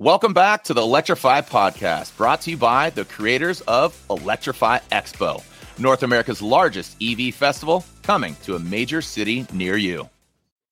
[0.00, 5.42] Welcome back to the Electrify podcast, brought to you by the creators of Electrify Expo,
[5.78, 10.08] North America's largest EV festival, coming to a major city near you.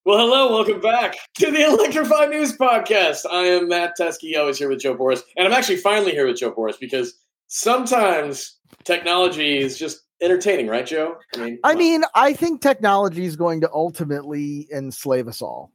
[0.06, 3.27] Well, hello, welcome back to the Electrify News Podcast.
[3.30, 6.38] I am Matt Teske, always here with Jo Borras, and I'm actually finally here with
[6.38, 7.13] Jo Borras because
[7.49, 11.19] sometimes technology is just entertaining, right, Joe?
[11.37, 15.71] I mean, I mean, I think technology is going to ultimately enslave us all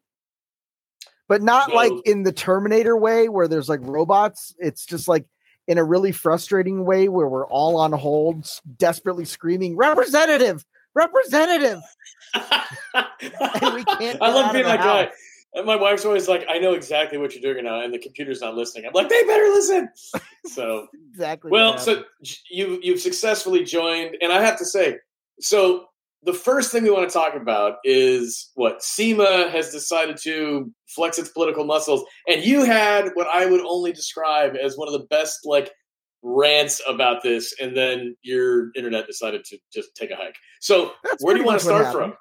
[1.28, 1.76] but not no.
[1.76, 4.56] like in the Terminator way where there's like robots.
[4.60, 5.26] It's just like
[5.68, 11.82] in a really frustrating way where we're all on hold, desperately screaming, "Representative, representative!"
[12.34, 14.22] and we can't.
[14.22, 15.12] I love being that guy.
[15.56, 18.42] And my wife's always like, "I know exactly what you're doing now," and the computer's
[18.42, 18.86] not listening.
[18.86, 19.90] I'm like, "They better listen."
[20.46, 21.52] So exactly.
[21.52, 22.04] Well, so
[22.52, 24.98] you you've successfully joined, and I have to say,
[25.40, 25.86] so
[26.26, 31.20] the first thing we want to talk about is what SEMA has decided to flex
[31.20, 32.04] its political muscles.
[32.28, 35.72] And you had what I would only describe as one of the best like
[36.22, 40.36] rants about this, and then your internet decided to just take a hike.
[40.62, 42.14] So That's where do you want to start from?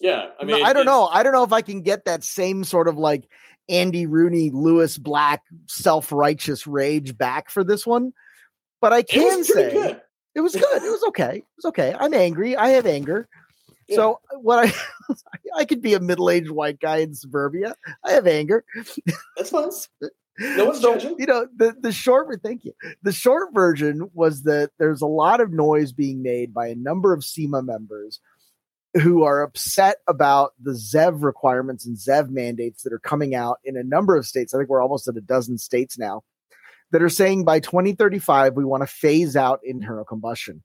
[0.00, 1.06] Yeah, I mean, I don't know.
[1.06, 3.28] I don't know if I can get that same sort of like
[3.68, 8.12] Andy Rooney, Lewis Black, self righteous rage back for this one,
[8.80, 9.72] but I can say.
[9.72, 10.00] Good
[10.38, 10.82] it was good.
[10.84, 11.38] It was okay.
[11.38, 11.96] It was okay.
[11.98, 12.56] I'm angry.
[12.56, 13.28] I have anger.
[13.88, 13.96] Yeah.
[13.96, 15.14] So what I
[15.56, 17.74] I could be a middle-aged white guy in suburbia.
[18.04, 18.64] I have anger.
[19.36, 19.70] That's fun.
[20.40, 21.16] No one's so, judging.
[21.18, 22.72] You know, the, the short thank you.
[23.02, 27.12] The short version was that there's a lot of noise being made by a number
[27.12, 28.20] of SEMA members
[29.02, 33.76] who are upset about the ZEV requirements and ZEV mandates that are coming out in
[33.76, 34.54] a number of states.
[34.54, 36.22] I think we're almost at a dozen states now
[36.90, 40.08] that are saying by 2035 we want to phase out internal mm.
[40.08, 40.62] combustion.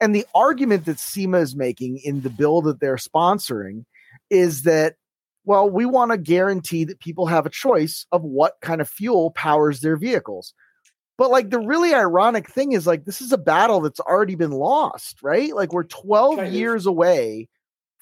[0.00, 3.84] And the argument that SEMA is making in the bill that they're sponsoring
[4.30, 4.96] is that,
[5.44, 9.30] well, we want to guarantee that people have a choice of what kind of fuel
[9.30, 10.54] powers their vehicles.
[11.18, 14.50] But like the really ironic thing is like this is a battle that's already been
[14.50, 15.54] lost, right?
[15.54, 17.48] Like we're 12 kind years away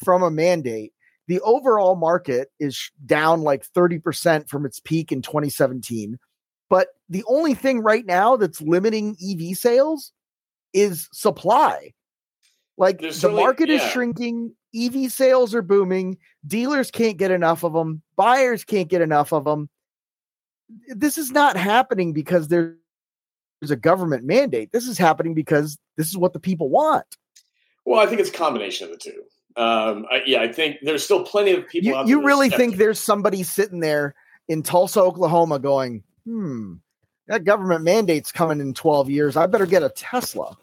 [0.02, 0.94] from a mandate.
[1.28, 6.18] The overall market is down like 30% from its peak in 2017.
[6.70, 10.12] But the only thing right now that's limiting EV sales
[10.72, 11.92] is supply.
[12.78, 13.74] Like There's the market yeah.
[13.74, 16.16] is shrinking, EV sales are booming,
[16.46, 19.68] dealers can't get enough of them, buyers can't get enough of them.
[20.88, 22.76] This is not happening because there's
[23.68, 24.70] a government mandate.
[24.72, 27.04] This is happening because this is what the people want.
[27.84, 29.22] Well, I think it's a combination of the two.
[29.56, 32.06] Um, I, yeah, I think there's still plenty of people.
[32.06, 34.14] You, you really think there's somebody sitting there
[34.48, 36.74] in Tulsa, Oklahoma, going, "Hmm,
[37.26, 39.36] that government mandate's coming in 12 years.
[39.36, 40.56] I better get a Tesla.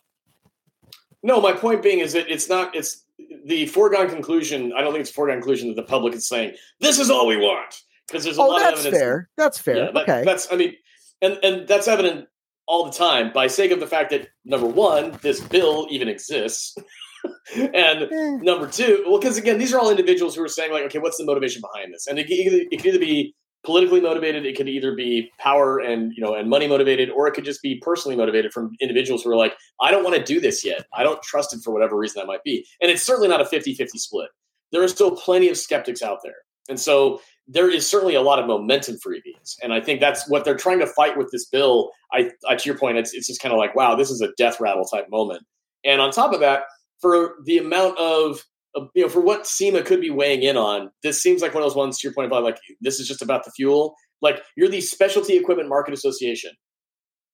[1.24, 3.04] No, my point being is that it's not, it's
[3.46, 4.74] the foregone conclusion.
[4.74, 7.28] I don't think it's a foregone conclusion that the public is saying, this is all
[7.28, 7.82] we want.
[8.08, 8.94] Because there's a oh, lot that's of evidence.
[8.94, 9.30] That's fair.
[9.38, 9.78] That's fair.
[9.78, 10.24] Yeah, that, okay.
[10.24, 10.74] That's, I mean,
[11.22, 12.28] and, and that's evident
[12.68, 16.78] all the time by sake of the fact that number one, this bill even exists.
[17.56, 18.38] and eh.
[18.42, 21.18] number two, well, because again, these are all individuals who are saying, like, okay, what's
[21.18, 22.08] the motivation behind this?
[22.08, 23.36] And it, it, it could either be
[23.68, 27.34] politically motivated it could either be power and you know and money motivated or it
[27.34, 30.40] could just be personally motivated from individuals who are like i don't want to do
[30.40, 30.86] this yet.
[30.94, 32.66] I don't trust it for whatever reason that might be.
[32.82, 34.30] And it's certainly not a 50-50 split.
[34.72, 36.38] There are still plenty of skeptics out there.
[36.70, 40.30] And so there is certainly a lot of momentum for evs and i think that's
[40.30, 41.92] what they're trying to fight with this bill.
[42.14, 44.32] I, I to your point it's, it's just kind of like wow this is a
[44.38, 45.44] death rattle type moment.
[45.84, 46.64] And on top of that
[47.02, 48.46] for the amount of
[48.78, 51.64] Uh, you know, for what SEMA could be weighing in on, this seems like one
[51.64, 52.00] of those ones.
[52.00, 53.96] To your point about like this is just about the fuel.
[54.22, 56.52] Like you're the Specialty Equipment Market Association.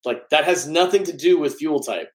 [0.06, 2.10] Like that has nothing to do with fuel type.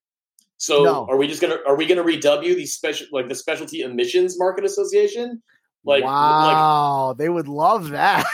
[0.59, 1.06] So no.
[1.09, 4.65] are we just gonna are we gonna rew the special like the Specialty Emissions Market
[4.65, 5.43] Association?
[5.84, 8.27] Like wow, like, they would love that.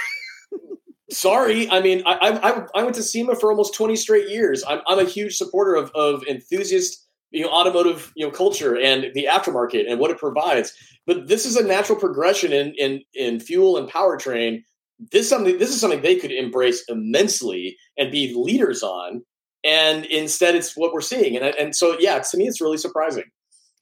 [1.10, 4.64] sorry, I mean I, I I went to SEMA for almost twenty straight years.
[4.66, 7.03] I'm I'm a huge supporter of of enthusiast
[7.34, 10.72] you know automotive you know culture and the aftermarket and what it provides.
[11.06, 14.62] But this is a natural progression in in in fuel and powertrain.
[15.10, 19.22] This something this is something they could embrace immensely and be leaders on.
[19.64, 21.36] And instead it's what we're seeing.
[21.36, 23.24] And and so yeah to me it's really surprising.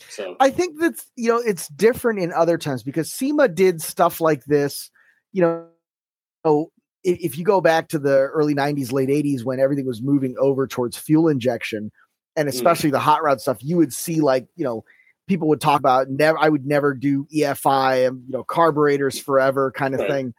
[0.08, 0.34] So.
[0.40, 4.44] I think that's you know it's different in other times because sema did stuff like
[4.46, 4.90] this
[5.32, 5.66] you know
[6.44, 6.72] oh
[7.05, 10.66] if you go back to the early 90s late 80s when everything was moving over
[10.66, 11.90] towards fuel injection
[12.37, 12.52] and mm.
[12.52, 12.94] especially mm.
[12.94, 14.84] the hot rod stuff, you would see like, you know,
[15.29, 19.70] people would talk about never I would never do EFI and you know carburetors forever
[19.70, 20.11] kind of right.
[20.11, 20.34] thing.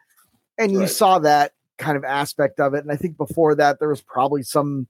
[0.58, 0.90] And you right.
[0.90, 2.84] saw that kind of aspect of it.
[2.84, 4.88] And I think before that there was probably some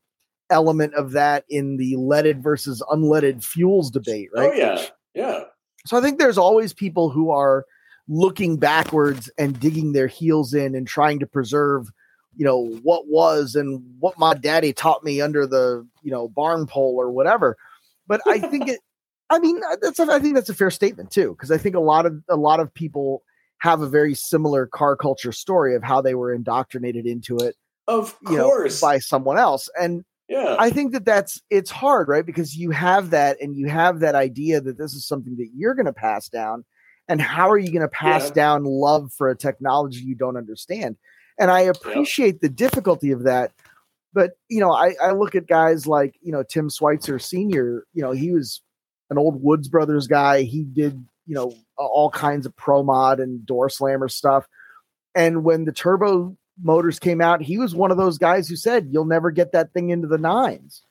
[0.49, 4.51] element of that in the leaded versus unleaded fuels debate, right?
[4.51, 4.85] Oh yeah.
[5.13, 5.43] Yeah.
[5.85, 7.65] So I think there's always people who are
[8.07, 11.89] looking backwards and digging their heels in and trying to preserve
[12.35, 16.65] you know what was and what my daddy taught me under the you know barn
[16.67, 17.57] pole or whatever.
[18.07, 18.79] But i think it
[19.29, 21.75] i mean uh, that's a, i think that's a fair statement too because i think
[21.75, 23.23] a lot of a lot of people
[23.59, 27.55] have a very similar car culture story of how they were indoctrinated into it
[27.87, 28.81] of you course.
[28.81, 29.69] know, by someone else.
[29.79, 30.55] And yeah.
[30.59, 32.25] I think that that's it's hard right?
[32.25, 35.75] Because you have that and you have that idea that this is something that you're
[35.75, 36.65] going to pass down.
[37.09, 38.33] And how are you going to pass Yeah.
[38.33, 40.95] down love for a technology you don't understand
[41.39, 43.51] and i appreciate the difficulty of that.
[44.13, 48.01] But you know I, I look at guys like you know tim schweitzer senior you
[48.03, 48.61] know he was
[49.09, 50.43] an old woods brothers guy.
[50.43, 54.47] He did you know all kinds of pro mod and door slammer stuff.
[55.15, 58.89] And when the turbo motors came out he was one of those guys who said
[58.91, 60.83] you'll never get that thing into the nines.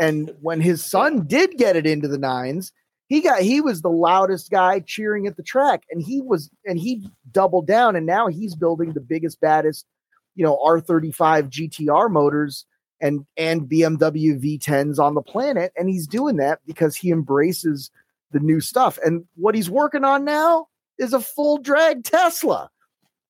[0.00, 2.72] And when his son did get it into the nines
[3.08, 6.78] he got he was the loudest guy cheering at the track and he was and
[6.78, 9.86] he doubled down and now he's building the biggest baddest
[10.34, 12.66] you know r35 gtr motors
[13.00, 17.90] and and bmw v10s on the planet and he's doing that because he embraces
[18.30, 18.98] the new stuff.
[19.04, 20.68] And what he's working on now
[20.98, 22.70] is a full drag tesla.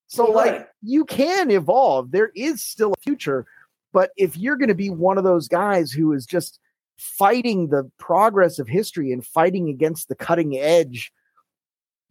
[0.07, 2.11] So like you can evolve.
[2.11, 3.45] There is still a future
[3.91, 6.59] but if you're going to be one of those guys who is just
[6.99, 11.11] fighting the progress of history and fighting against the cutting edge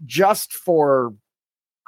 [0.04, 1.14] just for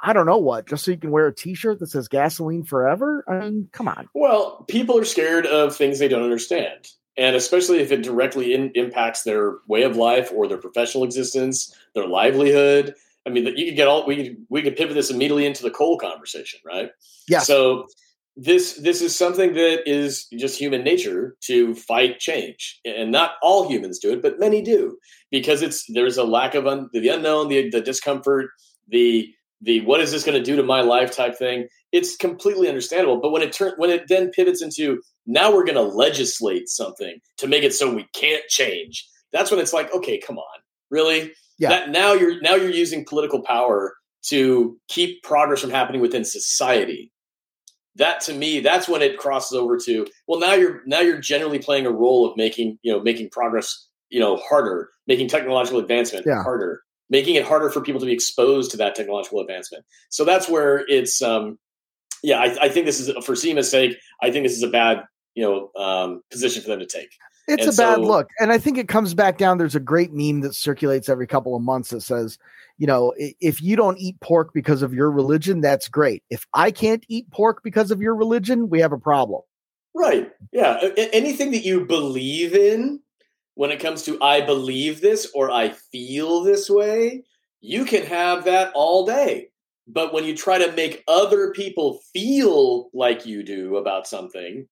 [0.03, 3.23] I don't know what, just so you can wear a t-shirt that says gasoline forever?
[3.27, 4.09] I mean, come on.
[4.15, 6.89] Well, people are scared of things they don't understand.
[7.17, 11.75] And especially if it directly in, impacts their way of life or their professional existence,
[11.93, 12.95] their livelihood.
[13.27, 15.61] I mean, that you could get all we could, we could pivot this immediately into
[15.61, 16.89] the coal conversation, right?
[17.27, 17.39] Yeah.
[17.39, 17.87] So
[18.37, 23.69] this this is something that is just human nature to fight change, and not all
[23.69, 24.97] humans do it, but many do
[25.31, 28.49] because it's there's a lack of un, the unknown, the the discomfort,
[28.87, 31.67] the the what is this going to do to my life type thing.
[31.91, 33.19] It's completely understandable.
[33.19, 37.19] But when it turn when it then pivots into now we're going to legislate something
[37.37, 41.33] to make it so we can't change, that's when it's like, okay, come on, really?
[41.59, 41.69] Yeah.
[41.69, 43.93] That now you're now you're using political power
[44.23, 47.10] to keep progress from happening within society
[47.95, 51.59] that to me that's when it crosses over to well now you're now you're generally
[51.59, 56.25] playing a role of making you know making progress you know harder making technological advancement
[56.25, 56.41] Yeah.
[56.43, 60.47] harder making it harder for people to be exposed to that technological advancement so that's
[60.47, 61.57] where it's um
[62.23, 65.03] yeah i, I think this is for SEMA's sake i think this is a bad
[65.35, 67.09] you know um position for them to take
[67.47, 68.29] It's And a bad look.
[68.39, 69.57] And I think it comes back down.
[69.57, 72.37] There's a great meme that circulates every couple of months that says,
[72.77, 76.23] you know, if you don't eat pork because of your religion, that's great.
[76.29, 79.41] If I can't eat pork because of your religion, we have a problem.
[79.93, 80.31] Right.
[80.51, 80.79] Yeah.
[80.97, 83.01] Anything that you believe in
[83.55, 87.23] when it comes to I believe this or I feel this way,
[87.59, 89.49] you can have that all day.
[89.87, 94.67] But when you try to make other people feel like you do about something,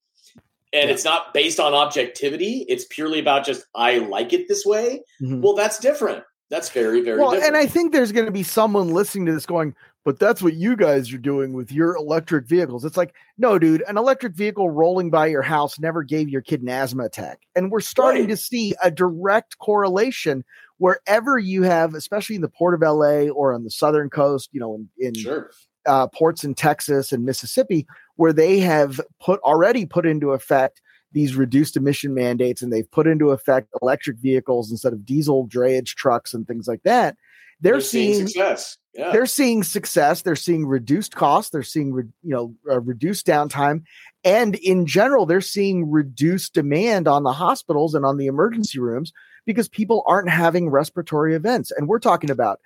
[0.74, 0.94] and Yeah.
[0.94, 5.42] it's not based on objectivity, it's purely about just I like it this way, Mhm.
[5.42, 6.24] well, that's different.
[6.50, 7.56] That's very, very Well, different.
[7.56, 10.56] and I think there's going to be someone listening to this going, but that's what
[10.56, 12.84] you guys are doing with your electric vehicles.
[12.86, 16.64] It's like, no, dude, an electric vehicle rolling by your house never gave your kid
[16.64, 17.42] an asthma attack.
[17.56, 18.30] And we're starting Right.
[18.30, 20.44] to see a direct correlation
[20.80, 24.60] wherever you have, especially in the port of LA or on the southern coast, you
[24.60, 25.52] know, in, in sure.
[25.90, 30.82] Uh, ports in Texas and Mississippi, where they have put already put into effect
[31.12, 35.96] these reduced emission mandates and they've put into effect electric vehicles instead of diesel drayage
[35.96, 37.16] trucks and things like that.
[37.62, 38.78] They're, seeing, success.
[38.94, 39.12] Yeah.
[39.12, 40.22] they're seeing success.
[40.22, 41.52] They're seeing reduced costs.
[41.52, 43.84] They're seeing re- you know uh, reduced downtime,
[44.24, 49.12] and in general, they're seeing reduced demand on the hospitals and on the emergency rooms
[49.46, 51.72] because people aren't having respiratory events.
[51.72, 52.60] And we're talking about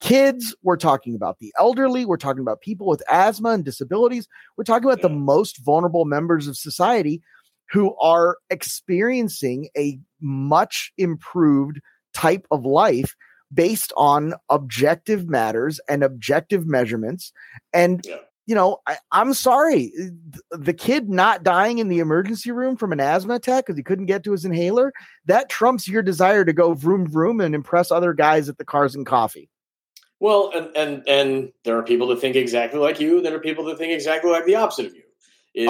[0.00, 0.54] kids.
[0.62, 2.04] We're talking about the elderly.
[2.04, 4.28] We're talking about people with asthma and disabilities.
[4.56, 7.22] We're talking about the most vulnerable members of society
[7.70, 11.80] who are experiencing a much improved
[12.14, 13.14] type of life
[13.52, 17.32] based on objective matters and objective measurements.
[17.72, 18.16] And, Yeah.
[18.46, 19.92] you know, I, I'm sorry,
[20.50, 24.06] the kid not dying in the emergency room from an asthma attack because he couldn't
[24.06, 24.92] get to his inhaler,
[25.26, 28.94] that trumps your desire to go vroom vroom and impress other guys at the cars
[28.94, 29.48] and coffee.
[30.20, 33.20] Well, and and and there are people that think exactly like you.
[33.20, 35.02] There are people that think exactly like the opposite of you.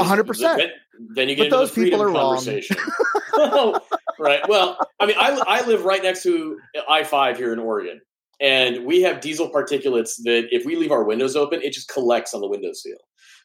[0.00, 0.72] Hundred percent.
[1.14, 2.36] Then, you get But into those the people are wrong.
[4.18, 4.40] right.
[4.48, 8.00] Well, I mean, I I live right next to I five here in Oregon,
[8.40, 12.34] and we have diesel particulates that if we leave our windows open, it just collects
[12.34, 12.96] on the window seal.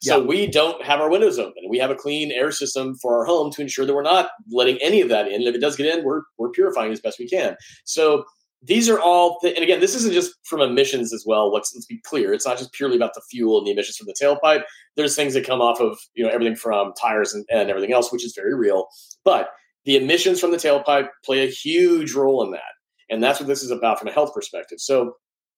[0.01, 0.25] So Yeah.
[0.25, 1.63] we don't have our windows open.
[1.69, 4.77] We have a clean air system for our home to ensure that we're not letting
[4.81, 5.35] any of that in.
[5.35, 7.55] And if it does get in, we're we're purifying as best we can.
[7.85, 8.23] So
[8.63, 11.51] these are all, and again, this isn't just from emissions as well.
[11.51, 12.31] Let's let's be clear.
[12.31, 14.63] It's not just purely about the fuel and the emissions from the tailpipe.
[14.95, 18.11] There's things that come off of you know everything from tires and, and everything else,
[18.11, 18.87] which is very real.
[19.25, 19.49] But
[19.85, 22.61] the emissions from the tailpipe play a huge role in that,
[23.09, 24.79] and that's what this is about from a health perspective.
[24.79, 25.15] So,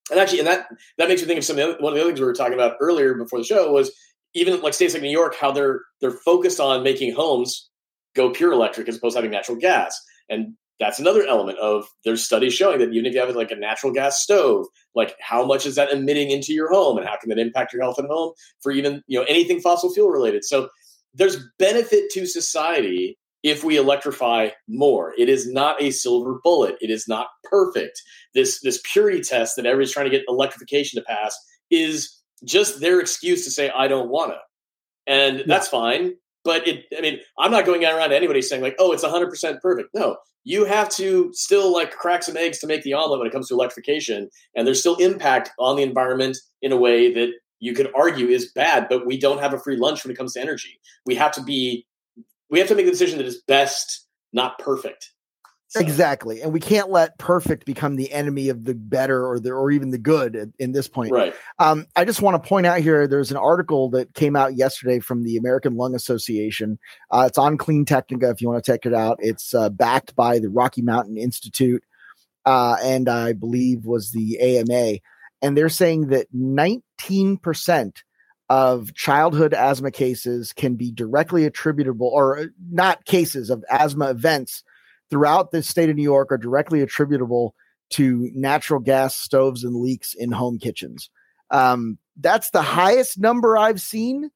[0.09, 0.67] and actually, and that
[0.97, 2.25] that makes me think of some of the other, one of the other things we
[2.25, 3.91] were talking about earlier before the show was
[4.33, 7.69] even like states like New York, how they're they're focused on making homes
[8.15, 9.99] go pure electric as opposed to having natural gas.
[10.29, 13.55] And that's another element of there's studies showing that even if you have like a
[13.55, 17.29] natural gas stove, like how much is that emitting into your home and how can
[17.29, 20.43] that impact your health at home for even, you know, anything fossil fuel related.
[20.43, 20.67] So
[21.13, 25.13] there's benefit to society if we electrify more.
[25.17, 26.75] It is not a silver bullet.
[26.81, 28.01] It is not perfect.
[28.33, 31.37] This this purity test that everybody's trying to get electrification to pass
[31.71, 34.39] is just their excuse to say I don't want to.
[35.07, 35.43] And yeah.
[35.47, 36.15] that's fine.
[36.43, 39.29] But it, I mean, I'm not going around to anybody saying like, "Oh, it's 100
[39.29, 43.19] percent perfect." No, you have to still like crack some eggs to make the omelet
[43.19, 47.13] when it comes to electrification, and there's still impact on the environment in a way
[47.13, 48.87] that you could argue is bad.
[48.89, 50.79] But we don't have a free lunch when it comes to energy.
[51.05, 51.85] We have to be,
[52.49, 55.12] we have to make the decision that is best, not perfect.
[55.75, 59.71] Exactly, and we can't let perfect become the enemy of the better or the or
[59.71, 61.11] even the good at, in this point.
[61.11, 61.33] Right.
[61.59, 63.07] Um, I just want to point out here.
[63.07, 66.79] There's an article that came out yesterday from the American Lung Association.
[67.11, 69.17] Uh, it's on Clean Technica if you want to check it out.
[69.19, 71.83] It's uh, backed by the Rocky Mountain Institute,
[72.45, 74.99] uh, and I believe was the AMA,
[75.41, 78.03] and they're saying that 19 percent
[78.49, 84.63] of childhood asthma cases can be directly attributable, or uh, not cases of asthma events
[85.13, 87.53] throughout the state of New York are directly attributable
[87.91, 91.11] to natural gas stoves and leaks in home kitchens.
[91.51, 94.31] Um, that's the highest number I've seen,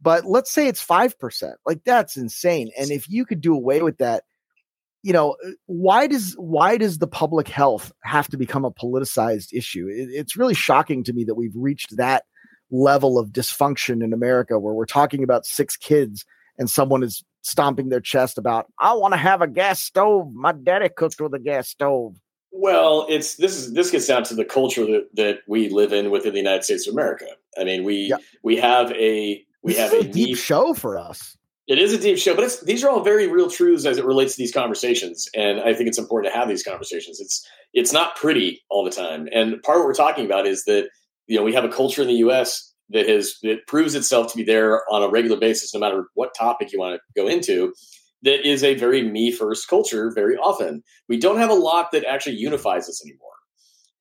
[0.00, 1.54] but let's say it's 5%.
[1.66, 2.70] Like that's insane.
[2.78, 4.22] And if you could do away with that,
[5.02, 9.48] you know, uh, why does why does the public health have to become a politicized
[9.52, 9.88] issue?
[9.88, 12.22] It, it's really shocking to me that we've reached that
[12.70, 16.24] level of dysfunction in America where we're talking about six kids
[16.56, 20.32] and someone is stomping their chest about I want to have a gas stove.
[20.32, 22.16] My daddy cooked with a gas stove.
[22.52, 26.10] Well, it's this is this gets down to the culture that, that we live in
[26.10, 27.26] within the United States of America.
[27.58, 28.16] I mean, we yeah.
[28.42, 31.36] we have a we this have a, a deep show for us.
[31.68, 34.04] It is a deep show, but it's, these are all very real truths as it
[34.04, 37.20] relates to these conversations, and I think it's important to have these conversations.
[37.20, 40.64] It's it's not pretty all the time, and part of what we're talking about is
[40.64, 40.88] that
[41.28, 44.36] you know we have a culture in the U.S that has that proves itself to
[44.36, 47.72] be there on a regular basis, no matter what topic you want to go into.
[48.22, 50.12] That is a very me first culture.
[50.14, 53.30] Very often, we don't have a lot that actually unifies us anymore.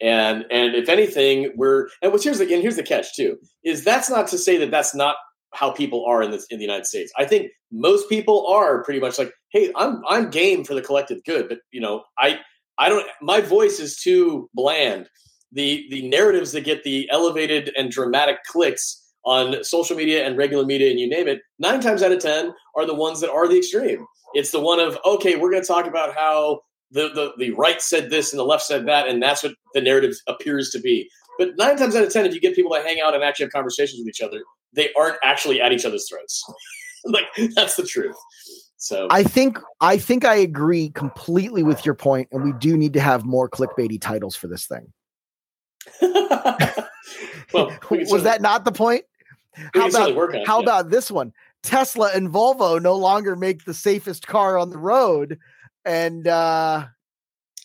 [0.01, 3.83] And and if anything, we're and what's here's the and here's the catch too is
[3.83, 5.15] that's not to say that that's not
[5.53, 7.11] how people are in the in the United States.
[7.17, 11.23] I think most people are pretty much like, hey, I'm I'm game for the collective
[11.25, 12.39] good, but you know, I
[12.77, 15.09] I don't my voice is too bland
[15.51, 20.65] the the narratives that get the elevated and dramatic clicks on social media and regular
[20.65, 23.47] media and you name it, nine times out of ten are the ones that are
[23.47, 24.05] the extreme.
[24.33, 27.81] It's the one of okay, we're going to talk about how the, the the right
[27.81, 31.09] said this and the left said that, and that's what the narrative appears to be.
[31.37, 33.45] But nine times out of ten, if you get people to hang out and actually
[33.45, 34.41] have conversations with each other,
[34.73, 36.43] they aren't actually at each other's throats.
[37.05, 37.25] like
[37.55, 38.15] that's the truth.
[38.77, 42.93] So I think I think I agree completely with your point, and we do need
[42.93, 44.91] to have more clickbaity titles for this thing.
[47.53, 49.03] well, was that not the point?
[49.73, 50.63] How about how yeah.
[50.63, 51.33] about this one?
[51.63, 55.39] Tesla and Volvo no longer make the safest car on the road,
[55.83, 56.85] and uh,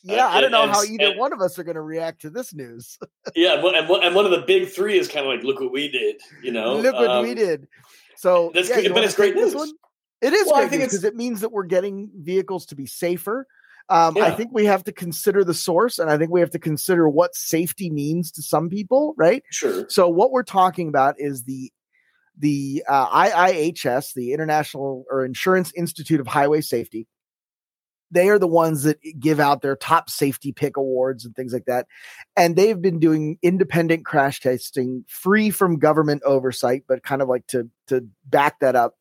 [0.02, 1.80] yeah, uh, I don't know and, how either and, one of us are going to
[1.80, 2.98] react to this news.
[3.34, 5.88] yeah, and, and one of the big three is kind of like, look what we
[5.88, 7.68] did, you know, look what um, we did.
[8.16, 9.54] So that's yeah, but it's great news.
[9.54, 9.70] One?
[10.20, 13.46] It is well, great because it means that we're getting vehicles to be safer.
[13.88, 14.24] Um, yeah.
[14.24, 17.08] I think we have to consider the source, and I think we have to consider
[17.08, 19.42] what safety means to some people, right?
[19.50, 19.86] Sure.
[19.88, 21.70] So what we're talking about is the
[22.36, 27.06] the uh, IIHS, the International or Insurance Institute of Highway Safety.
[28.10, 31.64] They are the ones that give out their top safety pick awards and things like
[31.66, 31.86] that.
[32.36, 37.46] And they've been doing independent crash testing free from government oversight, but kind of like
[37.48, 38.94] to, to back that up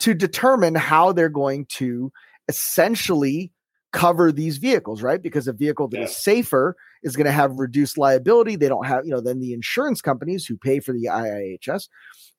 [0.00, 2.12] to determine how they're going to
[2.48, 3.52] essentially
[3.96, 5.22] cover these vehicles, right?
[5.22, 6.04] Because a vehicle that yeah.
[6.04, 8.54] is safer is going to have reduced liability.
[8.54, 11.88] They don't have, you know, then the insurance companies who pay for the IIHS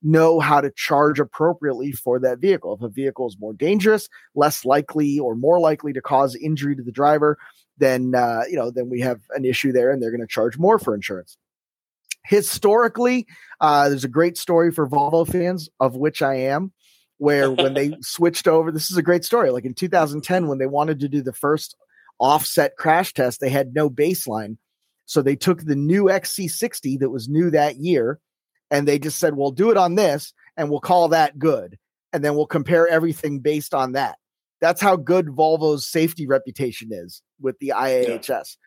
[0.03, 2.75] know how to charge appropriately for that vehicle.
[2.75, 6.83] If a vehicle is more dangerous, less likely or more likely to cause injury to
[6.83, 7.39] the driver,
[7.79, 10.59] then uh, you know, then we have an issue there, and they're going to charge
[10.59, 11.37] more for insurance.
[12.25, 13.25] Historically,
[13.61, 16.71] uh, there's a great story for Volvo fans, of which I am
[17.17, 19.51] where when they switched over, this is a great story.
[19.51, 21.75] Like in 2010, when they wanted to do the first
[22.19, 24.57] offset crash test, they had no baseline.
[25.05, 28.19] So they took the new XC60 that was new that year
[28.69, 31.77] and they just said, well, do it on this and we'll call that good.
[32.11, 34.17] And then we'll compare everything based on that.
[34.59, 38.57] That's how good Volvo's safety reputation is with the IIHS.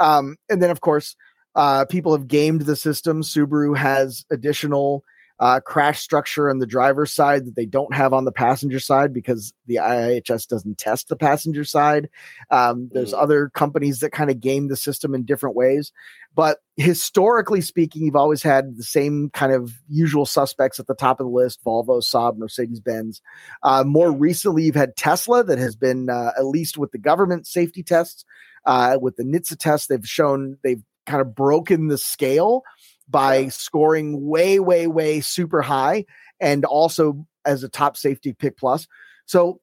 [0.00, 0.16] Yeah.
[0.16, 1.16] Um, and then, of course,
[1.54, 3.22] uh, people have gamed the system.
[3.22, 5.04] Subaru has additional
[5.44, 9.12] uh, crash structure on the driver's side that they don't have on the passenger side
[9.12, 12.08] because the IIHS doesn't test the passenger side.
[12.50, 13.22] Um, there's mm.
[13.22, 15.92] other companies that kind of game the system in different ways.
[16.34, 21.20] But historically speaking, you've always had the same kind of usual suspects at the top
[21.20, 23.20] of the list Volvo, Saab, Mercedes Benz.
[23.62, 27.46] Uh, more recently, you've had Tesla that has been, uh, at least with the government
[27.46, 28.24] safety tests,
[28.64, 32.62] uh, with the NHTSA test, they've shown they've kind of broken the scale
[33.08, 36.04] by scoring way, way, way super high
[36.40, 38.86] and also as a top safety pick plus.
[39.26, 39.60] So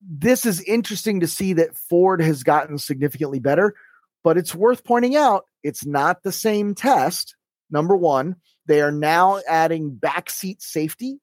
[0.00, 3.74] this is interesting to see that Ford has gotten significantly better,
[4.22, 7.34] but it's worth pointing out it's not the same test.
[7.70, 11.18] Number one, they are now adding backseat safety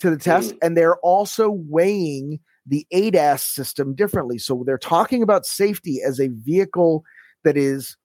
[0.00, 0.58] to the test, mm-hmm.
[0.62, 4.38] and they're also weighing the ADAS system differently.
[4.38, 7.04] So they're talking about safety as a vehicle
[7.44, 7.96] that is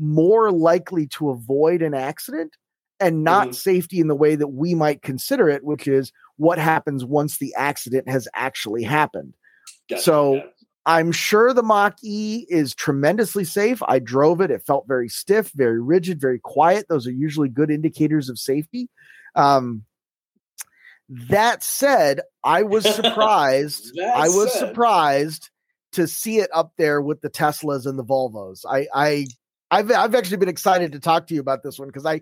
[0.00, 2.56] more likely to avoid an accident
[2.98, 3.52] and not mm-hmm.
[3.52, 7.54] safety in the way that we might consider it, which is what happens once the
[7.56, 9.34] accident has actually happened.
[9.88, 10.42] Gotcha, so yeah.
[10.86, 13.82] I'm sure the Mach E is tremendously safe.
[13.86, 14.50] I drove it.
[14.50, 16.86] It felt very stiff, very rigid, very quiet.
[16.88, 18.88] Those are usually good indicators of safety.
[19.34, 19.84] Um,
[21.08, 23.98] that said, I was surprised.
[24.02, 24.68] I was said.
[24.68, 25.50] surprised
[25.92, 28.60] to see it up there with the Teslas and the Volvos.
[28.68, 29.26] I, I
[29.70, 32.20] I've I've actually been excited to talk to you about this one because I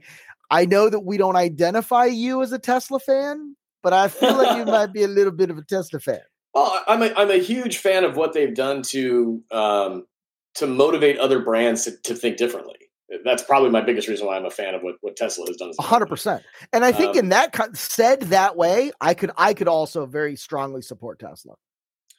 [0.51, 4.57] I know that we don't identify you as a Tesla fan, but I feel like
[4.57, 6.21] you might be a little bit of a Tesla fan.
[6.55, 10.07] Well, I'm a, I'm a huge fan of what they've done to um,
[10.55, 12.77] to motivate other brands to, to think differently.
[13.25, 15.73] That's probably my biggest reason why I'm a fan of what, what Tesla has done.
[15.79, 16.43] hundred percent.
[16.73, 20.37] And I think um, in that said that way, I could I could also very
[20.37, 21.55] strongly support Tesla.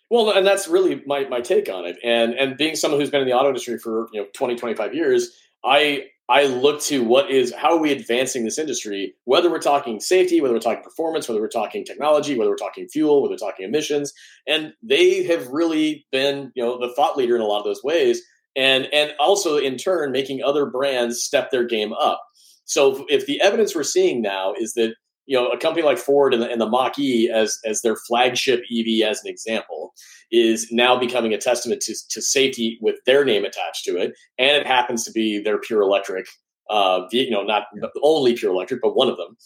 [0.10, 1.98] Well, and that's really my, my take on it.
[2.04, 4.96] And and being someone who's been in the auto industry for you know 20, 25
[4.96, 5.32] years,
[5.64, 10.00] I I look to what is how are we advancing this industry, whether we're talking
[10.00, 13.38] safety, whether we're talking performance, whether we're talking technology, whether we're talking fuel, whether we're
[13.38, 14.14] talking emissions,
[14.48, 17.84] and they have really been you know the thought leader in a lot of those
[17.84, 18.22] ways,
[18.56, 22.24] and and also in turn making other brands step their game up.
[22.66, 24.94] So if the evidence we're seeing now is that
[25.30, 27.96] you know, a company like Ford and the, and the Mach E as as their
[27.96, 29.94] flagship EV, as an example,
[30.32, 34.58] is now becoming a testament to, to safety with their name attached to it, and
[34.58, 36.26] it happens to be their pure electric.
[36.68, 37.66] Uh, you know, not
[38.02, 39.38] only pure electric, but one of them.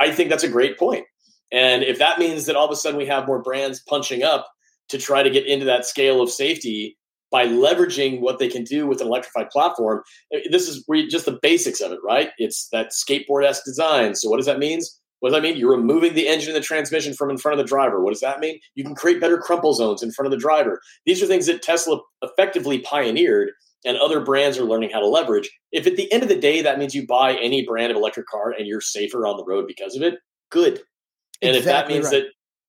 [0.00, 1.06] I think that's a great point.
[1.50, 4.48] And if that means that all of a sudden we have more brands punching up
[4.90, 6.96] to try to get into that scale of safety
[7.30, 10.02] by leveraging what they can do with an electrified platform,
[10.50, 12.30] this is just the basics of it, right?
[12.38, 14.14] It's that skateboard esque design.
[14.14, 14.80] So what does that mean?
[15.22, 15.56] What does that mean?
[15.56, 18.02] You're removing the engine and the transmission from in front of the driver.
[18.02, 18.58] What does that mean?
[18.74, 20.80] You can create better crumple zones in front of the driver.
[21.06, 23.52] These are things that Tesla effectively pioneered
[23.84, 25.48] and other brands are learning how to leverage.
[25.70, 28.26] If at the end of the day that means you buy any brand of electric
[28.26, 30.14] car and you're safer on the road because of it,
[30.50, 30.80] good.
[31.40, 32.24] And exactly if that means right.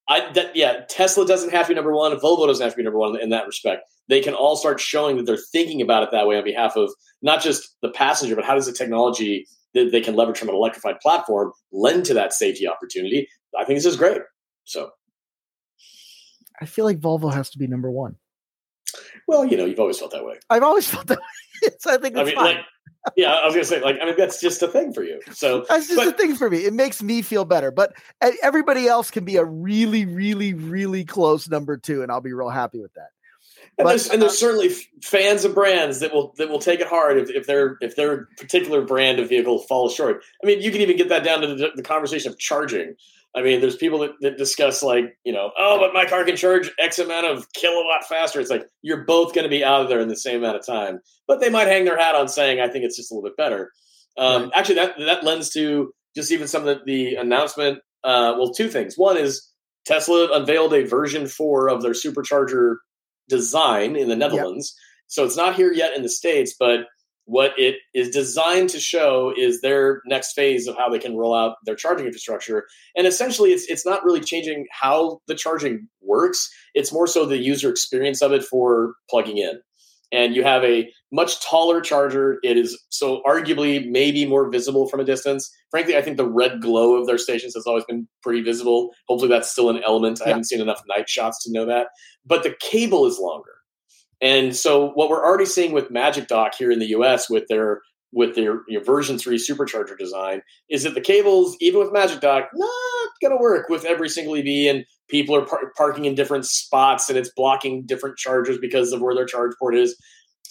[0.08, 2.78] that I that yeah, Tesla doesn't have to be number one, Volvo doesn't have to
[2.78, 3.90] be number one in that respect.
[4.10, 6.92] They can all start showing that they're thinking about it that way on behalf of
[7.24, 10.56] not just the passenger, but how does the technology that they can leverage from an
[10.56, 13.28] electrified platform lend to that safety opportunity.
[13.58, 14.22] I think this is great.
[14.66, 14.92] So
[16.62, 18.16] I feel like Volvo has to be number one.
[19.28, 20.36] Well, you know, you've always felt that way.
[20.50, 21.70] I've always felt that way.
[21.80, 22.56] so I think I mean, fine.
[22.58, 22.66] Like,
[23.18, 25.20] yeah, I was gonna say, like, I mean, that's just a thing for you.
[25.32, 26.66] So that's just but, a thing for me.
[26.66, 27.72] It makes me feel better.
[27.72, 27.94] But
[28.42, 32.50] everybody else can be a really, really, really close number two, and I'll be real
[32.50, 33.10] happy with that.
[33.78, 34.70] And, but, there's, and there's certainly
[35.02, 38.28] fans of brands that will that will take it hard if, if their if their
[38.38, 40.24] particular brand of vehicle falls short.
[40.44, 42.96] I mean, you can even get that down to the, the conversation of charging.
[43.36, 46.36] I mean, there's people that, that discuss like, you know, oh, but my car can
[46.36, 48.40] charge X amount of kilowatt faster.
[48.40, 50.66] It's like you're both going to be out of there in the same amount of
[50.66, 51.00] time.
[51.28, 53.36] But they might hang their hat on saying, I think it's just a little bit
[53.36, 53.72] better.
[54.20, 54.52] Um, right.
[54.54, 57.80] Actually, that that lends to just even some of the, the announcement.
[58.04, 59.00] Uh, well, two things.
[59.00, 59.50] One is
[59.86, 62.76] Tesla unveiled a version four of their supercharger
[63.30, 64.74] design in the Netherlands.
[64.76, 64.84] Yep.
[65.08, 66.88] So it's not here yet in the States, but
[67.26, 71.34] what it is designed to show is their next phase of how they can roll
[71.34, 72.66] out their charging infrastructure.
[72.98, 76.50] And essentially it's it's not really changing how the charging works.
[76.74, 79.62] It's more so the user experience of it for plugging in.
[80.12, 82.40] And you have a much taller charger.
[82.44, 85.50] It is so arguably maybe more visible from a distance.
[85.70, 88.90] Frankly, I think the red glow of their stations has always been pretty visible.
[89.08, 90.22] Hopefully, that's still an element.
[90.26, 91.88] I haven't seen enough night shots to know that.
[92.26, 93.54] But the cable is longer.
[94.22, 97.82] And so what we're already seeing with Magic Dock here in the US with their
[98.16, 102.22] with their you know, version 3 supercharger design is that the cables even with Magic
[102.22, 106.14] Dock not going to work with every single EV and people are par- parking in
[106.14, 109.98] different spots and it's blocking different chargers because of where their charge port is.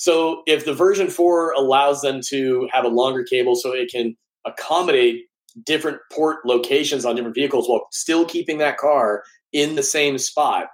[0.02, 4.16] So if the version 4 allows them to have a longer cable so it can
[4.44, 5.26] accommodate
[5.64, 10.66] different port locations on different vehicles while still keeping that car in the same spot,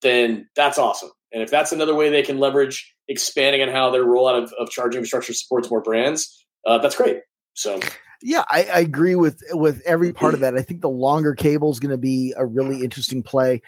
[0.00, 1.10] then that's awesome.
[1.32, 4.70] And if that's another way they can leverage expanding on how their rollout of, of
[4.70, 7.18] charging infrastructure supports more brands, uh, that's great.
[7.54, 7.78] So
[8.20, 10.56] yeah, I, I, agree with with every part of that.
[10.56, 13.62] I think the longer cable is going to be a really interesting play.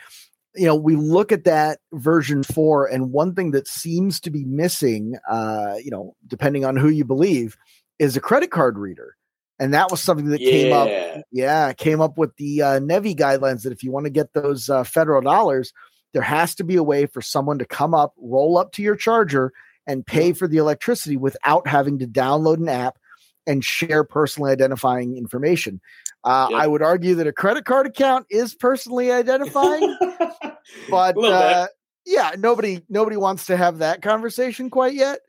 [0.56, 4.44] You know, we look at that version four, and one thing that seems to be
[4.44, 7.56] missing, uh, you know, depending on who you believe,
[7.98, 9.16] is a credit card reader
[9.58, 10.50] and that was something that yeah.
[10.50, 14.10] came up yeah came up with the uh, NEVI guidelines that if you want to
[14.10, 15.72] get those uh, federal dollars
[16.12, 18.96] there has to be a way for someone to come up roll up to your
[18.96, 19.52] charger
[19.86, 22.98] and pay for the electricity without having to download an app
[23.46, 25.80] and share personally identifying information
[26.24, 26.60] uh, yep.
[26.60, 29.96] i would argue that a credit card account is personally identifying
[30.90, 31.66] but uh,
[32.06, 35.20] yeah nobody nobody wants to have that conversation quite yet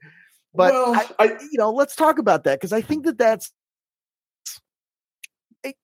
[0.53, 3.51] but well, I, I, you know let's talk about that because i think that that's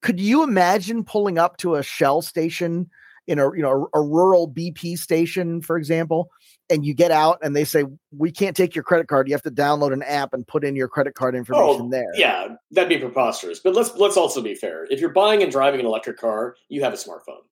[0.01, 2.89] could you imagine pulling up to a Shell station
[3.27, 6.29] in a you know a, a, rural BP station, for example,
[6.69, 7.85] and you get out and they say
[8.15, 9.27] we can't take your credit card.
[9.27, 12.11] You have to download an app and put in your credit card information oh, there.
[12.15, 13.59] Yeah, that'd be preposterous.
[13.59, 14.85] But let's let's also be fair.
[14.89, 17.43] If you're buying and driving an electric car, you have a smartphone.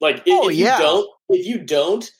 [0.00, 2.10] Like if, oh, if you don't, if you don't,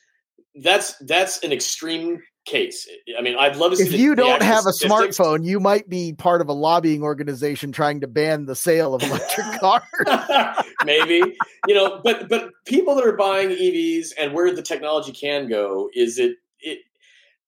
[0.55, 2.87] that's that's an extreme case.
[3.17, 3.83] I mean, I'd love to see.
[3.83, 8.01] If you don't have a smartphone, you might be part of a lobbying organization trying
[8.01, 10.63] to ban the sale of electric cars.
[10.85, 11.35] Maybe
[11.67, 15.89] you know, but but people that are buying EVs and where the technology can go
[15.93, 16.79] is it it.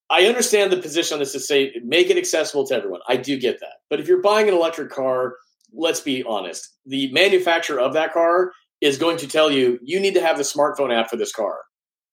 [0.10, 3.02] I understand the position on this to say make it accessible to everyone.
[3.08, 5.36] I do get that, but if you're buying an electric car,
[5.74, 6.76] let's be honest.
[6.86, 10.44] The manufacturer of that car is going to tell you you need to have the
[10.44, 11.60] smartphone app for this car.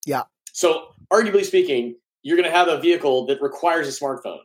[0.05, 0.23] Yeah.
[0.53, 4.39] So, arguably speaking, you're going to have a vehicle that requires a smartphone.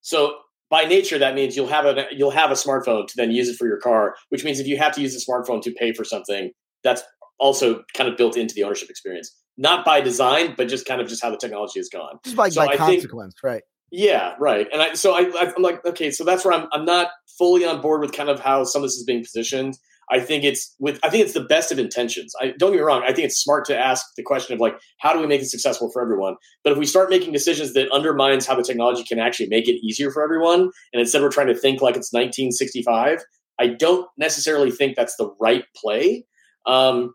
[0.00, 0.36] So
[0.70, 3.56] by nature, that means you'll have a you'll have a smartphone to then use it
[3.56, 4.14] for your car.
[4.28, 6.52] Which means if you have to use a smartphone to pay for something,
[6.84, 7.02] that's
[7.38, 9.34] also kind of built into the ownership experience.
[9.58, 12.18] Not by design, but just kind of just how the technology has gone.
[12.24, 13.62] Just by, so by consequence, think, right?
[13.90, 14.68] Yeah, right.
[14.72, 17.80] And I so I, I'm like, okay, so that's where I'm I'm not fully on
[17.80, 19.76] board with kind of how some of this is being positioned.
[20.10, 22.32] I think it's with I think it's the best of intentions.
[22.40, 23.02] I don't get me wrong.
[23.02, 25.46] I think it's smart to ask the question of like, how do we make it
[25.46, 26.36] successful for everyone?
[26.62, 29.84] But if we start making decisions that undermines how the technology can actually make it
[29.84, 33.18] easier for everyone, and instead we're trying to think like it's 1965,
[33.58, 36.24] I don't necessarily think that's the right play.
[36.66, 37.14] Um,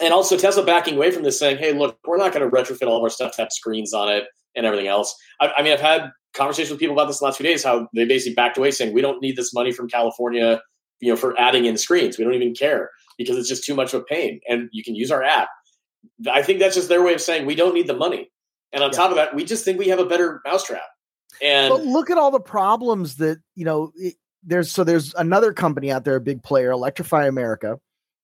[0.00, 2.86] and also Tesla backing away from this, saying, "Hey, look, we're not going to retrofit
[2.86, 5.72] all of our stuff to have screens on it and everything else." I, I mean,
[5.72, 8.58] I've had conversations with people about this the last few days, how they basically backed
[8.58, 10.60] away, saying, "We don't need this money from California."
[11.00, 12.18] You know, for adding in screens.
[12.18, 14.40] We don't even care because it's just too much of a pain.
[14.48, 15.48] And you can use our app.
[16.30, 18.30] I think that's just their way of saying we don't need the money.
[18.72, 18.96] And on yeah.
[18.96, 20.82] top of that, we just think we have a better mousetrap.
[21.42, 23.92] And but look at all the problems that you know.
[23.94, 24.14] It,
[24.48, 27.78] there's so there's another company out there, a big player, Electrify America,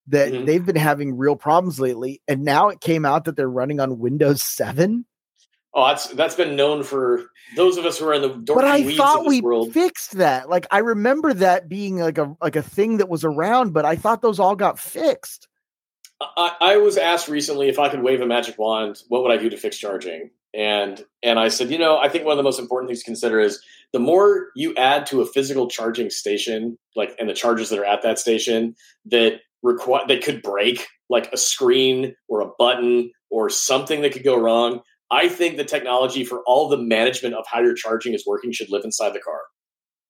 [0.07, 0.45] that mm-hmm.
[0.45, 3.99] they've been having real problems lately, and now it came out that they're running on
[3.99, 5.05] Windows Seven.
[5.75, 7.23] Oh, that's that's been known for
[7.55, 9.73] those of us who are in the dorky but I thought we world.
[9.73, 10.47] fixed that.
[10.47, 13.95] Like I remember that being like a like a thing that was around, but I
[13.95, 15.47] thought those all got fixed.
[16.37, 19.37] I, I was asked recently if I could wave a magic wand, what would I
[19.37, 20.29] do to fix charging?
[20.53, 23.05] And and I said, you know, I think one of the most important things to
[23.05, 23.59] consider is
[23.93, 27.85] the more you add to a physical charging station, like and the chargers that are
[27.85, 33.49] at that station that require that could break, like a screen or a button or
[33.49, 34.81] something that could go wrong
[35.13, 38.71] I think the technology for all the management of how your charging is working should
[38.71, 39.41] live inside the car.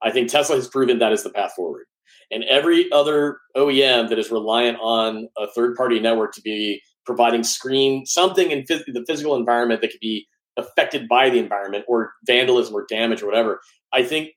[0.01, 1.85] I think Tesla has proven that is the path forward.
[2.31, 7.43] And every other OEM that is reliant on a third party network to be providing
[7.43, 12.13] screen something in phys- the physical environment that could be affected by the environment or
[12.25, 13.59] vandalism or damage or whatever,
[13.91, 14.29] I think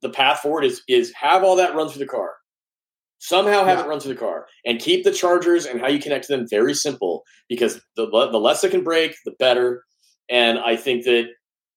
[0.00, 2.34] the path forward is is have all that run through the car.
[3.18, 3.84] Somehow have yeah.
[3.84, 6.46] it run through the car and keep the chargers and how you connect to them
[6.48, 9.82] very simple because the, the less it can break, the better.
[10.28, 11.28] And I think that,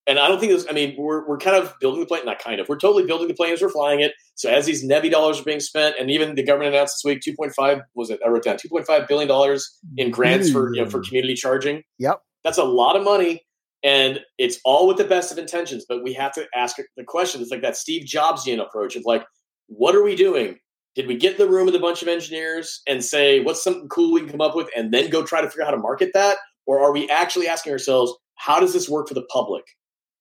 [0.07, 2.39] and I don't think this, I mean, we're, we're kind of building the plane, not
[2.39, 4.13] kind of, we're totally building the plane as we're flying it.
[4.35, 7.21] So as these NEVI dollars are being spent, and even the government announced this week,
[7.27, 9.59] 2.5, was it, I wrote down, $2.5 billion
[9.97, 11.83] in grants for, you know, for community charging.
[11.99, 12.21] Yep.
[12.43, 13.43] That's a lot of money.
[13.83, 17.41] And it's all with the best of intentions, but we have to ask the question.
[17.41, 19.25] It's like that Steve Jobsian approach of like,
[19.67, 20.57] what are we doing?
[20.95, 23.87] Did we get in the room with a bunch of engineers and say, what's something
[23.87, 25.81] cool we can come up with and then go try to figure out how to
[25.81, 26.37] market that?
[26.65, 29.63] Or are we actually asking ourselves, how does this work for the public?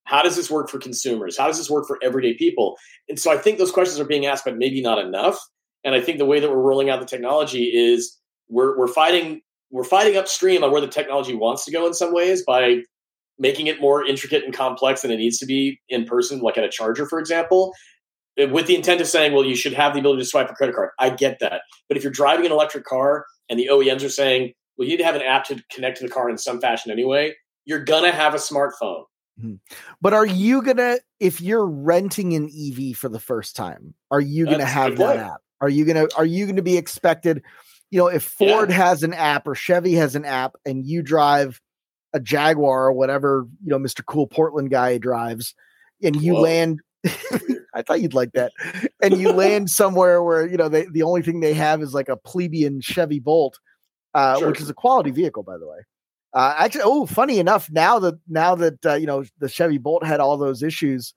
[0.04, 1.36] How does this work for consumers?
[1.36, 2.76] How does this work for everyday people?
[3.08, 5.38] And so I think those questions are being asked, but maybe not enough.
[5.84, 8.16] And I think the way that we're rolling out the technology is
[8.48, 12.14] we're we're fighting we're fighting upstream on where the technology wants to go in some
[12.14, 12.82] ways by
[13.38, 16.64] making it more intricate and complex than it needs to be in person, like at
[16.64, 17.74] a charger, for example,
[18.38, 20.54] eh, with the intent of saying, well, you should have the ability to swipe a
[20.54, 20.90] credit card.
[20.98, 21.62] I get that.
[21.88, 24.98] But if you're driving an electric car and the OEMs are saying, well, you need
[24.98, 27.34] to have an app to connect to the car in some fashion anyway,
[27.66, 29.04] you're to have a smartphone.
[29.38, 29.54] Mm-hmm.
[30.00, 34.46] But are you to, if you're renting an EV for the first time, are you
[34.46, 35.40] going to have that app?
[35.60, 37.42] Are you to, are you to be expected?
[37.90, 38.76] You know, if Ford yeah.
[38.76, 41.60] has an app or Chevy has an app and you drive
[42.14, 44.04] a Jaguar or whatever, you know, Mr.
[44.04, 45.54] Cool Portland guy drives
[46.02, 46.40] and you Whoa.
[46.40, 46.80] land
[47.76, 48.52] I thought you'd like that.
[49.02, 52.08] And you land somewhere where you know they, the only thing they have is like
[52.08, 53.58] a plebeian Chevy Bolt,
[54.14, 54.48] uh, sure.
[54.48, 55.78] which is a quality vehicle, by the way.
[56.34, 60.04] Uh, actually, oh, funny enough, now that now that uh, you know the Chevy Bolt
[60.04, 61.14] had all those issues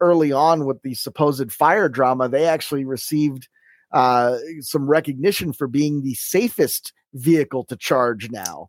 [0.00, 3.48] early on with the supposed fire drama, they actually received
[3.92, 8.68] uh, some recognition for being the safest vehicle to charge now.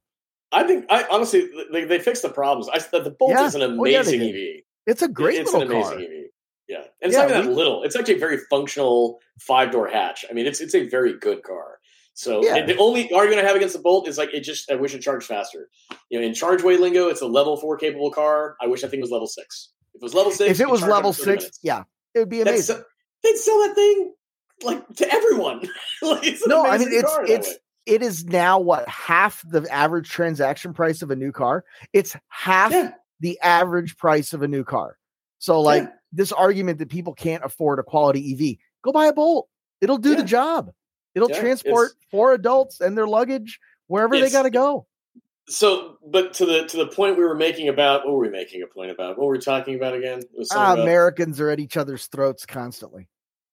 [0.51, 2.67] I think I honestly they, they fixed the problems.
[2.73, 3.45] I the Bolt yeah.
[3.45, 4.61] is an amazing oh, yeah, EV.
[4.87, 5.99] It's a great it's an amazing car.
[5.99, 6.25] EV.
[6.67, 7.83] Yeah, and it's yeah, not even that little.
[7.83, 10.25] It's actually a very functional five door hatch.
[10.29, 11.70] I mean, it's it's a very good car.
[12.21, 12.63] So yeah.
[12.63, 14.99] the only argument I have against the Bolt is like it just I wish it
[14.99, 15.69] charged faster.
[16.09, 18.57] You know, in ChargeWay lingo, it's a level four capable car.
[18.61, 19.71] I wish I think it was level six.
[19.95, 21.59] If it was level six, if it was level six, minutes.
[21.63, 22.75] yeah, it would be amazing.
[22.75, 22.87] That's,
[23.23, 24.13] they'd sell that thing
[24.61, 25.67] like to everyone.
[26.03, 27.57] like, no, I mean it's it's
[27.87, 31.65] it is now what half the average transaction price of a new car.
[31.91, 32.91] It's half yeah.
[33.19, 34.97] the average price of a new car.
[35.39, 35.83] So like.
[35.83, 38.57] Yeah this argument that people can't afford a quality EV.
[38.83, 39.47] Go buy a Bolt.
[39.79, 40.71] It'll do the job.
[41.15, 44.87] It'll yeah, transport four adults and their luggage wherever they got to go.
[45.47, 48.61] So, but to the to the point we were making about what were we making
[48.63, 49.17] a point about?
[49.17, 50.21] What were we talking about again?
[50.53, 53.09] Ah, Americans are at each other's throats constantly.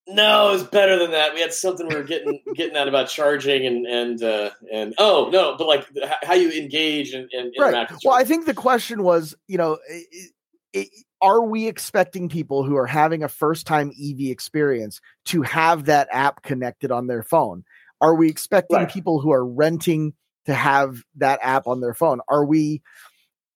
[0.07, 1.35] No, it's better than that.
[1.35, 5.29] We had something we were getting getting at about charging and and uh, and oh
[5.33, 5.87] no, but like
[6.23, 7.91] how you engage and, and interact.
[7.91, 8.01] Right.
[8.05, 10.31] Well, I think the question was, you know, it,
[10.73, 10.89] it,
[11.21, 16.09] are we expecting people who are having a first time EV experience to have that
[16.13, 17.65] app connected on their phone?
[18.01, 18.91] Are we expecting right.
[18.91, 20.15] people who are renting
[20.47, 22.21] to have that app on their phone?
[22.29, 22.83] Are we,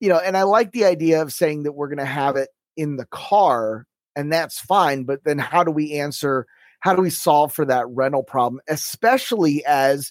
[0.01, 2.48] you know, and I like the idea of saying that we're going to have it
[2.77, 5.05] in the car and that's fine.
[5.05, 6.46] But then how do we answer?
[6.81, 10.11] How do we solve for that rental problem, especially as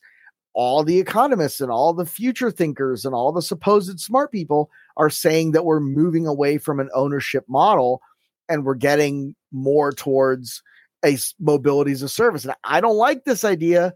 [0.54, 4.70] all the economists and all the future thinkers and all the supposed smart people
[5.02, 8.02] are saying that we're moving away from an ownership model
[8.48, 10.62] and we're getting more towards
[11.04, 12.46] a mobility as a service.
[12.46, 13.94] And I don't like this idea,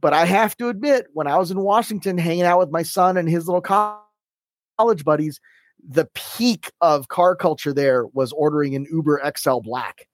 [0.00, 3.16] but I have to admit, when I was in Washington hanging out with my son
[3.16, 5.38] and his little college buddies,
[5.88, 10.08] the peak of car culture there was ordering an Uber XL Black.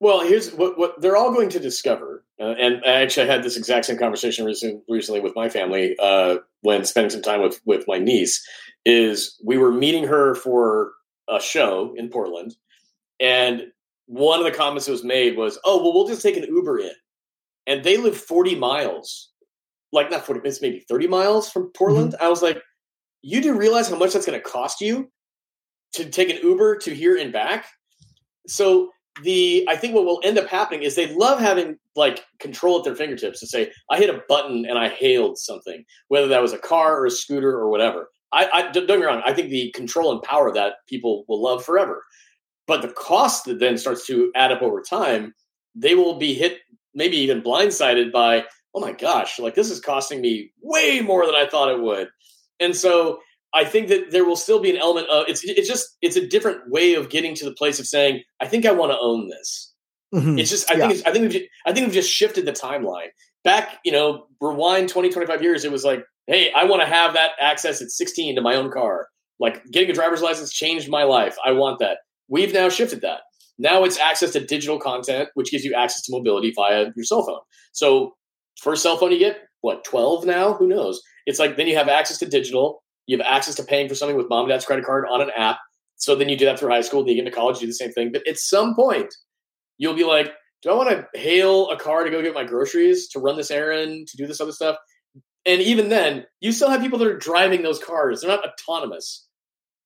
[0.00, 2.24] Well, here's what, what they're all going to discover.
[2.40, 6.84] Uh, and I actually had this exact same conversation recently with my family uh, when
[6.84, 8.44] spending some time with, with my niece.
[8.86, 10.92] Is we were meeting her for
[11.28, 12.54] a show in Portland,
[13.18, 13.72] and
[14.06, 16.80] one of the comments that was made was, "Oh, well, we'll just take an Uber
[16.80, 16.92] in,"
[17.66, 19.30] and they live forty miles,
[19.92, 22.12] like not forty, minutes, maybe thirty miles from Portland.
[22.12, 22.24] Mm-hmm.
[22.24, 22.60] I was like,
[23.22, 25.10] "You do realize how much that's going to cost you
[25.94, 27.66] to take an Uber to here and back?"
[28.46, 28.90] So
[29.22, 32.84] the I think what will end up happening is they love having like control at
[32.84, 36.52] their fingertips to say I hit a button and I hailed something, whether that was
[36.52, 38.10] a car or a scooter or whatever.
[38.34, 39.22] I, I don't get me wrong.
[39.24, 42.02] I think the control and power of that people will love forever,
[42.66, 45.34] but the cost that then starts to add up over time,
[45.74, 46.58] they will be hit,
[46.94, 48.44] maybe even blindsided by,
[48.74, 52.08] oh my gosh, like this is costing me way more than I thought it would,
[52.60, 53.20] and so
[53.54, 56.26] I think that there will still be an element of it's it's just it's a
[56.26, 59.28] different way of getting to the place of saying I think I want to own
[59.28, 59.72] this.
[60.12, 60.38] Mm-hmm.
[60.38, 60.80] It's just I yeah.
[60.80, 63.08] think it's, I think we've, I think we've just shifted the timeline
[63.44, 63.78] back.
[63.84, 65.64] You know, rewind 20, 25 years.
[65.64, 68.70] It was like, hey, I want to have that access at 16 to my own
[68.70, 69.08] car.
[69.40, 71.36] Like getting a driver's license changed my life.
[71.44, 71.98] I want that.
[72.28, 73.20] We've now shifted that.
[73.58, 77.24] Now it's access to digital content, which gives you access to mobility via your cell
[77.24, 77.40] phone.
[77.72, 78.14] So
[78.60, 80.54] first cell phone you get, what, 12 now?
[80.54, 81.00] Who knows?
[81.26, 84.16] It's like then you have access to digital you have access to paying for something
[84.16, 85.58] with mom and dad's credit card on an app.
[85.96, 87.02] So then you do that through high school.
[87.02, 88.12] Then you get into college, you do the same thing.
[88.12, 89.14] But at some point,
[89.78, 90.32] you'll be like,
[90.62, 93.50] do I want to hail a car to go get my groceries, to run this
[93.50, 94.76] errand, to do this other stuff?
[95.46, 98.20] And even then, you still have people that are driving those cars.
[98.20, 99.26] They're not autonomous.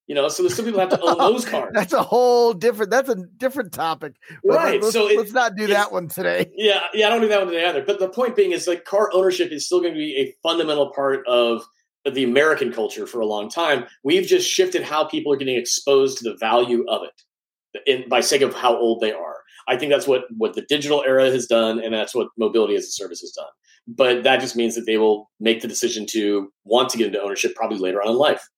[0.07, 1.71] You know, so there's still people have to own oh, those cars.
[1.75, 2.91] that's a whole different.
[2.91, 4.15] That's a different topic.
[4.43, 4.81] Right.
[4.81, 6.51] Let's, so it, let's not do that one today.
[6.57, 7.85] Yeah, yeah, I don't do that one today either.
[7.85, 10.91] But the point being is, like, car ownership is still going to be a fundamental
[10.93, 11.63] part of
[12.11, 13.85] the American culture for a long time.
[14.03, 18.21] We've just shifted how people are getting exposed to the value of it in, by
[18.21, 19.38] sake of how old they are.
[19.69, 22.85] I think that's what what the digital era has done, and that's what mobility as
[22.85, 23.47] a service has done.
[23.87, 27.23] But that just means that they will make the decision to want to get into
[27.23, 28.49] ownership probably later on in life.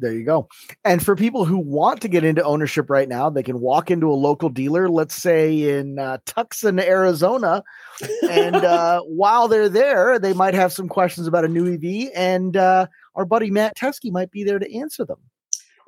[0.00, 0.48] There you go.
[0.84, 4.08] And for people who want to get into ownership right now, they can walk into
[4.08, 7.64] a local dealer, let's say in uh, Tucson, Arizona.
[8.30, 12.12] And uh, while they're there, they might have some questions about a new EV.
[12.14, 12.86] And uh,
[13.16, 15.18] our buddy Matt Teske might be there to answer them.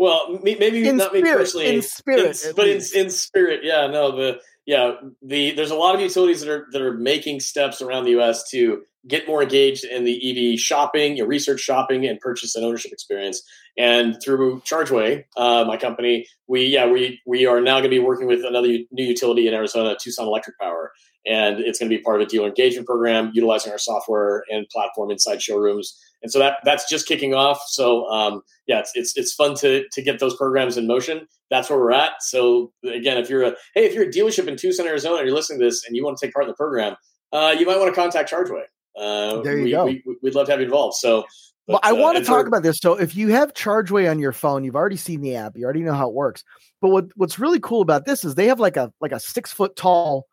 [0.00, 3.86] Well, maybe in not spirit, me personally, in spirit, in, but in, in spirit, yeah,
[3.86, 7.82] no, the yeah, the there's a lot of utilities that are that are making steps
[7.82, 8.48] around the U.S.
[8.48, 12.92] to get more engaged in the EV shopping, your research shopping, and purchase and ownership
[12.92, 13.42] experience.
[13.78, 17.98] And through Chargeway, uh, my company, we yeah we we are now going to be
[17.98, 20.92] working with another new utility in Arizona, Tucson Electric Power,
[21.26, 24.68] and it's going to be part of a dealer engagement program utilizing our software and
[24.68, 25.98] platform inside showrooms.
[26.22, 27.60] And so that that's just kicking off.
[27.68, 31.26] So um, yeah, it's, it's it's fun to to get those programs in motion.
[31.50, 32.22] That's where we're at.
[32.22, 35.36] So again, if you're a hey, if you're a dealership in Tucson, Arizona, and you're
[35.36, 36.96] listening to this and you want to take part in the program,
[37.32, 38.64] uh, you might want to contact Chargeway.
[38.96, 39.84] Uh, there you we, go.
[39.84, 40.96] We, would love to have you involved.
[40.96, 41.24] So,
[41.66, 42.78] but, well, I uh, want to talk about this.
[42.78, 45.82] So, if you have Chargeway on your phone, you've already seen the app, you already
[45.82, 46.44] know how it works.
[46.80, 49.52] But what what's really cool about this is they have like a like a six
[49.52, 50.26] foot tall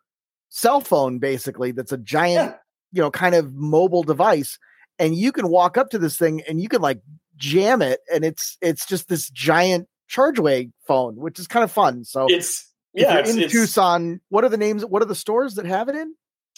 [0.49, 2.57] cell phone, basically, that's a giant, yeah.
[2.91, 4.57] you know, kind of mobile device,
[4.97, 7.01] and you can walk up to this thing and you can like
[7.35, 12.03] jam it, and it's it's just this giant Chargeway phone, which is kind of fun.
[12.03, 14.21] So it's yeah, it's, in it's, Tucson.
[14.29, 14.83] What are the names?
[14.85, 16.15] What are the stores that have it in?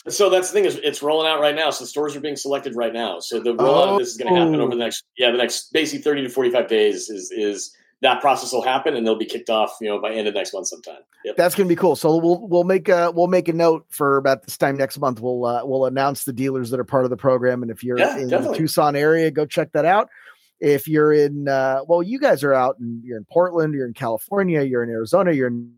[0.07, 1.71] So that's the thing is it's rolling out right now.
[1.71, 3.19] So the stores are being selected right now.
[3.19, 3.93] So the rollout oh.
[3.93, 6.29] of this is going to happen over the next yeah the next basically thirty to
[6.29, 9.89] forty five days is is that process will happen and they'll be kicked off you
[9.89, 11.01] know by end of next month sometime.
[11.25, 11.35] Yep.
[11.35, 11.97] That's going to be cool.
[11.97, 15.19] So we'll we'll make a we'll make a note for about this time next month.
[15.19, 17.99] We'll uh, we'll announce the dealers that are part of the program and if you're
[17.99, 18.57] yeah, in definitely.
[18.57, 20.09] the Tucson area, go check that out.
[20.61, 23.93] If you're in uh, well, you guys are out and you're in Portland, you're in
[23.93, 25.73] California, you're in Arizona, you're in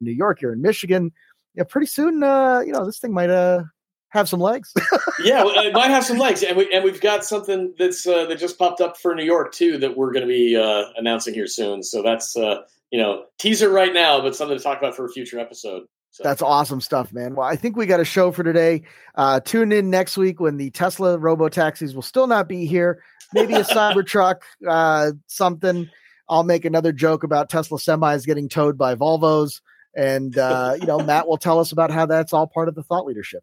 [0.00, 1.12] New York, you're in Michigan.
[1.58, 3.64] Yeah, pretty soon, uh, you know, this thing might uh
[4.10, 4.72] have some legs.
[5.24, 8.38] yeah, it might have some legs, and we and we've got something that's uh, that
[8.38, 11.48] just popped up for New York too that we're going to be uh, announcing here
[11.48, 11.82] soon.
[11.82, 15.08] So that's uh, you know teaser right now, but something to talk about for a
[15.08, 15.86] future episode.
[16.12, 16.22] So.
[16.22, 17.34] That's awesome stuff, man.
[17.34, 18.82] Well, I think we got a show for today.
[19.16, 23.02] Uh, tune in next week when the Tesla robo taxis will still not be here.
[23.34, 25.90] Maybe a Cybertruck, uh, something.
[26.30, 29.60] I'll make another joke about Tesla semis getting towed by Volvos,
[29.96, 32.82] and uh, you know Matt will tell us about how that's all part of the
[32.82, 33.42] thought leadership.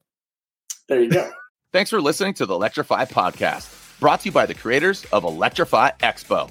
[0.87, 1.29] There you go.
[1.73, 5.91] Thanks for listening to the Electrify podcast, brought to you by the creators of Electrify
[6.01, 6.49] Expo.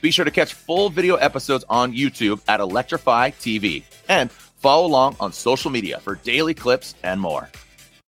[0.00, 5.16] Be sure to catch full video episodes on YouTube at Electrify TV and follow along
[5.20, 7.48] on social media for daily clips and more.